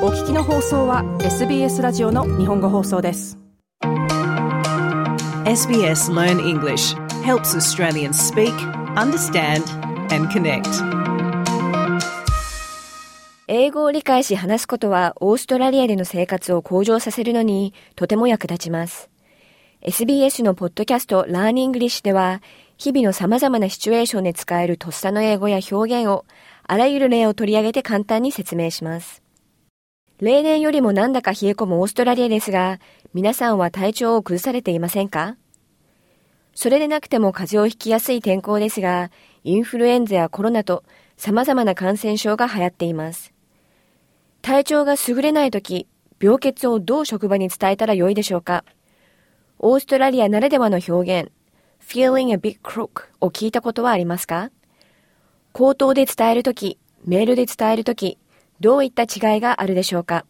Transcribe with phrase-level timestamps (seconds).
[0.00, 3.36] お聞きの放送は SBS ラジオの日本語放送です
[5.44, 8.54] SBS Learn English helps Australians speak,
[8.94, 9.64] understand,
[10.14, 10.62] and connect.
[13.48, 19.10] 英語を理解し話すことはオーストラリアでの生活を向上させるのにとても役立ちます。
[19.80, 22.40] SBS のポッドキャスト Learn English では
[22.76, 26.24] 日々の様々なシチュエーションで使えるとっさの英語や表現を
[26.62, 29.24] あらゆる例を取り上げて簡単に説明します。
[30.20, 32.80] 例年よりもなんだか冷え込むオーストラリアですが、
[33.14, 35.36] 皆さんは体調を崩されていませんか？
[36.54, 39.12] それでなくても風邪をひきやすい天候ですが、
[39.44, 40.82] インフルエンザやコロナと
[41.16, 43.32] 様々な感染症が流行っています。
[44.42, 45.86] 体調が優れないとき、
[46.20, 48.64] 病欠をどう職場に伝えたらよいでしょうか？
[49.60, 51.30] オーストラリアならではの表現、
[51.80, 54.50] feeling a bit crook を聞いたことはありますか？
[55.52, 58.18] 口頭で伝えるとき、メールで伝えるとき、
[58.60, 60.26] どういった違いがあるでしょうか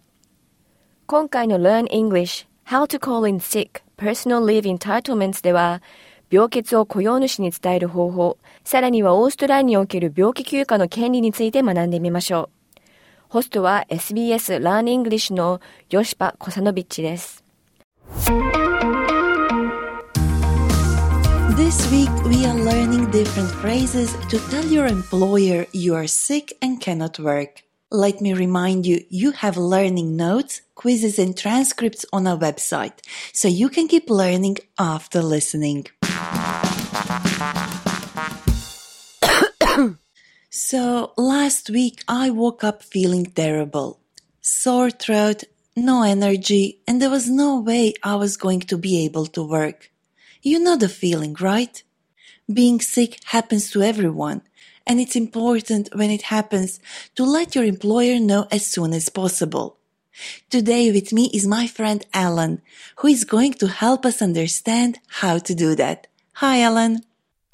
[1.06, 5.82] 今回の Learn English How to Call in Sick Personal Leave Entitlements では、
[6.30, 12.80] 病欠を雇用主に伝える方法、さらにはオーストラリアにおける病気休暇の権利について学んでみましょう。
[13.30, 17.42] ホストは SBS Learn English のヨシパ・コサノビッチです。
[21.56, 27.18] This week, we are learning different phrases to tell your employer you are sick and cannot
[27.22, 27.67] work.
[27.90, 33.00] Let me remind you, you have learning notes, quizzes and transcripts on our website,
[33.32, 35.86] so you can keep learning after listening.
[40.50, 44.00] so, last week I woke up feeling terrible.
[44.42, 45.44] Sore throat,
[45.74, 49.90] no energy, and there was no way I was going to be able to work.
[50.42, 51.82] You know the feeling, right?
[52.52, 54.42] Being sick happens to everyone,
[54.88, 56.80] and it's important when it happens
[57.14, 59.76] to let your employer know as soon as possible.
[60.50, 62.62] Today with me is my friend Alan,
[62.96, 66.08] who is going to help us understand how to do that.
[66.36, 67.02] Hi, Alan.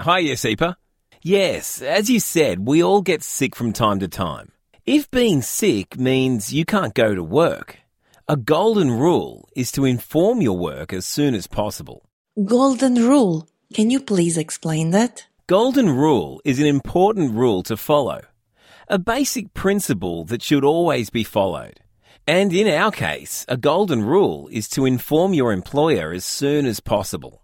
[0.01, 0.77] Hi, Josipa.
[1.21, 4.51] Yes, as you said, we all get sick from time to time.
[4.85, 7.79] If being sick means you can't go to work,
[8.27, 12.07] a golden rule is to inform your work as soon as possible.
[12.43, 13.47] Golden rule.
[13.73, 15.25] Can you please explain that?
[15.47, 18.21] Golden rule is an important rule to follow,
[18.87, 21.81] a basic principle that should always be followed.
[22.25, 26.79] And in our case, a golden rule is to inform your employer as soon as
[26.79, 27.43] possible.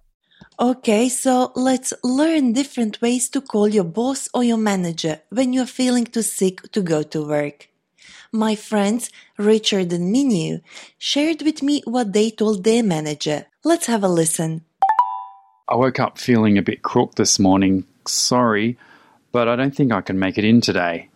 [0.60, 5.68] Okay, so let's learn different ways to call your boss or your manager when you're
[5.68, 7.70] feeling too sick to go to work.
[8.32, 10.62] My friends Richard and Minu
[10.98, 13.46] shared with me what they told their manager.
[13.64, 14.66] Let's have a listen.
[15.70, 17.86] I woke up feeling a bit crook this morning.
[18.08, 18.78] Sorry,
[19.32, 21.10] but I don't think I can make it in today.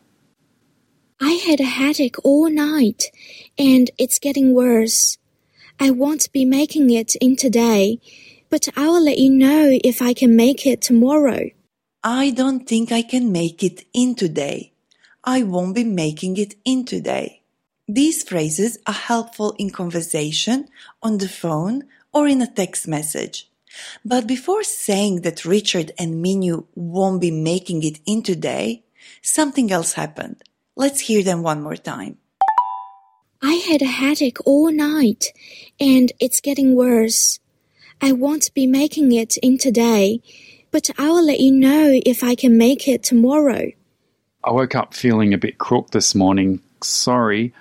[1.21, 3.05] I had a headache all night,
[3.57, 5.17] and it's getting worse.
[5.79, 7.99] I won't be making it in today,
[8.49, 11.49] but I will let you know if I can make it tomorrow.
[12.03, 14.73] I don't think I can make it in today.
[15.23, 17.41] I won't be making it in today.
[17.87, 20.67] These phrases are helpful in conversation,
[21.01, 23.49] on the phone, or in a text message.
[24.03, 28.83] But before saying that Richard and Minu won't be making it in today,
[29.21, 30.43] something else happened.
[30.75, 32.17] Let's hear them one more time.
[33.41, 35.31] I had a headache all night,
[35.79, 37.39] and it's getting worse.
[38.01, 40.21] I won't be making it in today,
[40.71, 43.71] but I will let you know if I can make it tomorrow.
[44.43, 46.61] I woke up feeling a bit crook this morning.
[46.83, 47.53] Sorry,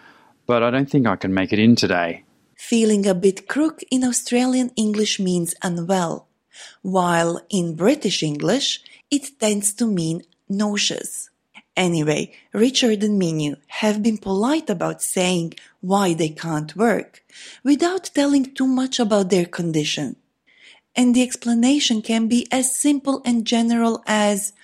[0.47, 2.25] but I don't think I can make it in today.
[2.71, 6.29] Feeling a bit crook in Australian English means unwell,
[6.81, 8.81] while in British English
[9.11, 11.29] it tends to mean nauseous.
[11.77, 17.23] Anyway, Richard and Minu have been polite about saying why they can't work
[17.63, 20.17] without telling too much about their condition.
[20.97, 24.55] And the explanation can be as simple and general as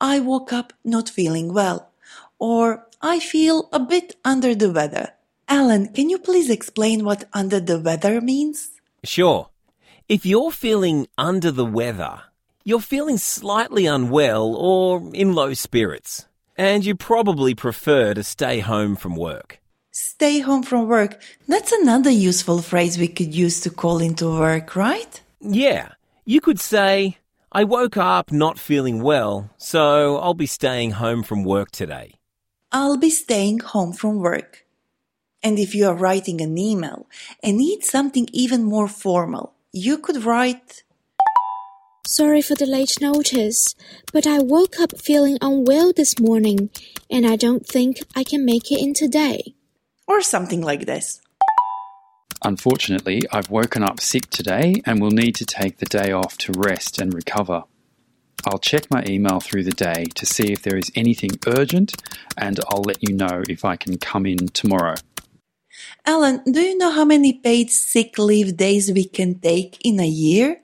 [0.00, 1.90] I woke up not feeling well
[2.38, 5.12] or I feel a bit under the weather.
[5.52, 8.70] Alan, can you please explain what under the weather means?
[9.02, 9.48] Sure.
[10.08, 12.22] If you're feeling under the weather,
[12.62, 18.94] you're feeling slightly unwell or in low spirits, and you probably prefer to stay home
[18.94, 19.58] from work.
[19.90, 21.20] Stay home from work.
[21.48, 25.20] That's another useful phrase we could use to call into work, right?
[25.40, 25.94] Yeah.
[26.24, 27.18] You could say,
[27.50, 32.14] I woke up not feeling well, so I'll be staying home from work today.
[32.70, 34.64] I'll be staying home from work.
[35.42, 37.06] And if you are writing an email
[37.42, 40.82] and need something even more formal, you could write
[42.06, 43.74] Sorry for the late notice,
[44.12, 46.70] but I woke up feeling unwell this morning
[47.08, 49.54] and I don't think I can make it in today.
[50.08, 51.20] or something like this.
[52.42, 56.52] Unfortunately, I've woken up sick today and will need to take the day off to
[56.56, 57.62] rest and recover.
[58.44, 61.92] I'll check my email through the day to see if there is anything urgent
[62.36, 64.94] and I'll let you know if I can come in tomorrow.
[66.04, 70.06] Alan, do you know how many paid sick leave days we can take in a
[70.06, 70.60] year?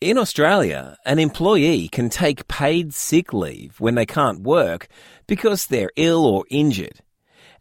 [0.00, 4.88] In Australia, an employee can take paid sick leave when they can't work
[5.26, 7.00] because they're ill or injured.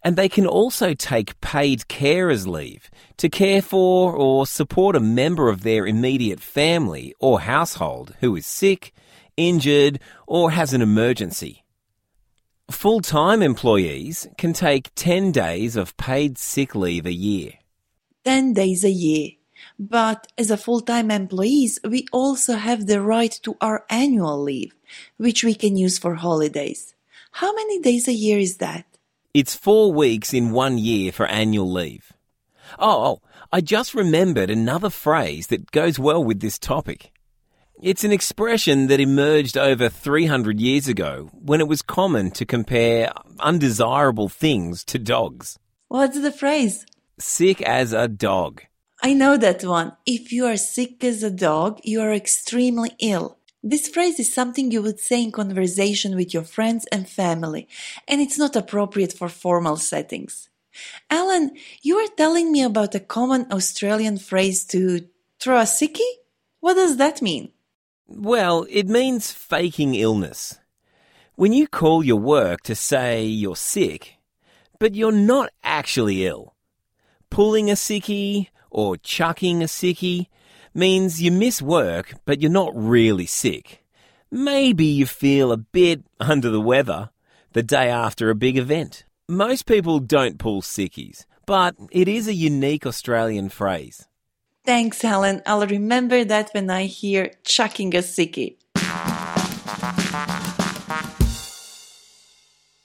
[0.04, 5.50] And they can also take paid carers leave to care for or support a member
[5.50, 8.92] of their immediate family or household who is sick,
[9.38, 11.61] injured, or has an emergency.
[12.72, 17.54] Full time employees can take 10 days of paid sick leave a year.
[18.24, 19.32] 10 days a year.
[19.78, 24.74] But as a full-time employees, we also have the right to our annual leave,
[25.18, 26.96] which we can use for holidays.
[27.32, 28.86] How many days a year is that?
[29.34, 32.14] It's four weeks in one year for annual leave.
[32.80, 33.22] Oh, oh,
[33.52, 37.12] I just remembered another phrase that goes well with this topic.
[37.82, 43.12] It's an expression that emerged over 300 years ago when it was common to compare
[43.40, 45.58] undesirable things to dogs.
[45.88, 46.86] What's the phrase?
[47.18, 48.62] Sick as a dog.
[49.02, 49.94] I know that one.
[50.06, 53.40] If you are sick as a dog, you are extremely ill.
[53.64, 57.68] This phrase is something you would say in conversation with your friends and family,
[58.08, 60.50] and it's not appropriate for formal settings.
[61.10, 65.08] Alan, you were telling me about a common Australian phrase to
[65.40, 66.14] throw a sickie?
[66.60, 67.52] What does that mean?
[68.14, 70.60] Well, it means faking illness.
[71.36, 74.18] When you call your work to say you're sick,
[74.80, 76.56] but you're not actually ill.
[77.30, 80.28] Pulling a sickie or chucking a sickie
[80.74, 83.86] means you miss work, but you're not really sick.
[84.30, 87.12] Maybe you feel a bit under the weather
[87.54, 89.06] the day after a big event.
[89.28, 94.08] Most people don't pull sickies, but it is a unique Australian phrase.
[94.64, 95.42] Thanks, Alan.
[95.46, 98.58] I'll remember that when I hear chucking a sickie.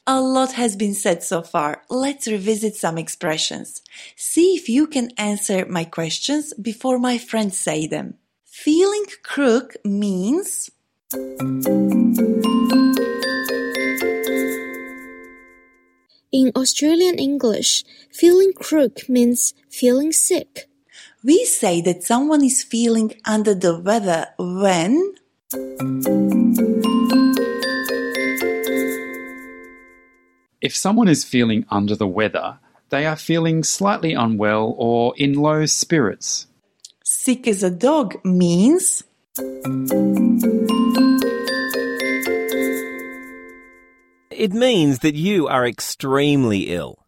[0.06, 1.82] A lot has been said so far.
[1.90, 3.82] Let's revisit some expressions.
[4.16, 8.14] See if you can answer my questions before my friends say them.
[8.44, 10.70] Feeling crook means
[16.32, 20.68] In Australian English, feeling crook means feeling sick.
[21.26, 25.12] We say that someone is feeling under the weather when
[30.60, 32.58] If someone is feeling under the weather,
[32.90, 36.46] they are feeling slightly unwell or in low spirits.
[37.02, 39.02] sick as a dog means
[44.30, 47.05] It means that you are extremely ill.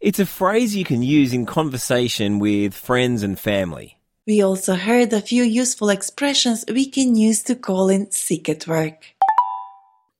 [0.00, 3.98] It's a phrase you can use in conversation with friends and family.
[4.26, 8.66] we also heard a few useful expressions we can use to call in sick at
[8.66, 9.14] work.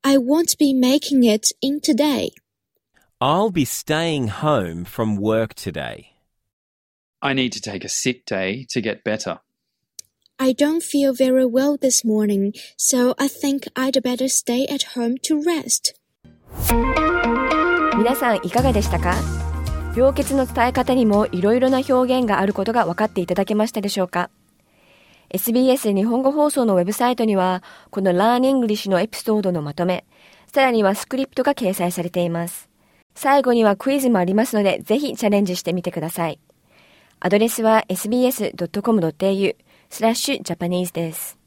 [0.04, 2.30] I won't be making it in today.
[3.20, 6.14] I'll be staying home from work today.
[7.20, 9.38] I need to take a sick day to get better.
[10.40, 15.16] I don't feel very well this morning, so I think I'd better stay at home
[15.26, 15.94] to rest.
[17.98, 19.45] 皆さんいかがでしたか
[19.97, 24.29] 病欠の伝え方にもいろいろな表現があることが分かっていただけましたでしょうか
[25.31, 30.05] ？SBS 日本語放送のウェブサイトにはこの Learn English のエピソードのまとめ
[30.53, 32.69] さらにはスクリプトが掲載されています
[33.15, 36.39] 最後にはクイズもありますのでぜひチャレンジしてみてください
[37.19, 39.55] アドレスは sbs.com.au
[39.89, 41.39] スラッシュジャパニーズです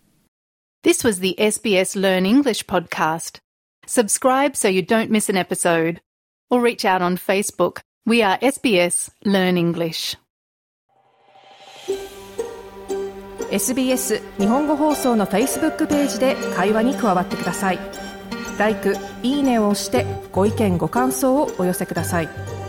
[0.85, 3.39] This was the SBS Learn English podcast.
[3.87, 6.01] Subscribe so you don't miss an episode.
[6.51, 7.83] Or reach out on Facebook.
[8.07, 10.19] We are SBS Learn English.
[13.51, 17.79] SBS 日本語放送の Facebook ページで会話に加わってください。
[18.59, 22.60] 「ライク」「いいね」を押してご意見ご感想をお寄せください。